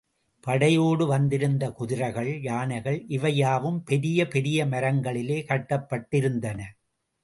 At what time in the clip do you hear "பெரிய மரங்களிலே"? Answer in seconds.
4.27-5.39